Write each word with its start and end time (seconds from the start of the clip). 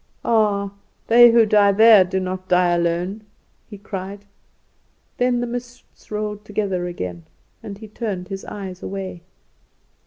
"'Ah! 0.25 0.71
They 1.05 1.29
who 1.29 1.45
die 1.45 1.71
there 1.71 2.03
do 2.03 2.19
not 2.19 2.47
die 2.47 2.69
alone,' 2.73 3.21
he 3.69 3.77
cried. 3.77 4.25
"Then 5.17 5.41
the 5.41 5.45
mists 5.45 6.09
rolled 6.09 6.43
together 6.43 6.87
again; 6.87 7.25
and 7.61 7.77
he 7.77 7.87
turned 7.87 8.29
his 8.29 8.43
eyes 8.45 8.81
away. 8.81 9.21